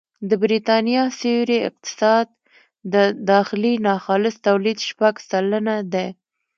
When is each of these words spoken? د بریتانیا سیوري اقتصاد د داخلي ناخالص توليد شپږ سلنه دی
د 0.29 0.31
بریتانیا 0.43 1.03
سیوري 1.19 1.57
اقتصاد 1.69 2.27
د 2.93 2.95
داخلي 3.31 3.73
ناخالص 3.87 4.35
توليد 4.47 4.79
شپږ 4.89 5.13
سلنه 5.29 5.75
دی 5.93 6.07